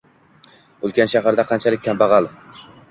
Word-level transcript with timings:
Ulkan 0.89 1.13
shaharda 1.13 1.47
qanchalik 1.53 1.87
kambag’al. 1.91 2.31